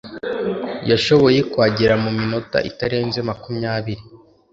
yashoboye 0.91 1.39
kuhagera 1.51 1.93
mu 2.03 2.09
minota 2.19 2.57
itarenze 2.69 3.19
makumyabiri 3.29 4.03